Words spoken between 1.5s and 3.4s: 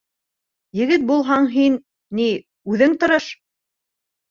һин, ни, үҙең тырыш.